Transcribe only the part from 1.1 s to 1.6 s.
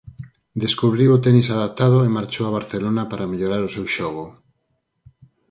o tenis